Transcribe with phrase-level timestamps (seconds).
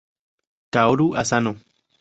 [0.73, 1.53] Kaoru Asano